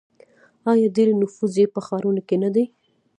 [0.71, 2.65] آیا ډیری نفوس یې په ښارونو کې نه دی؟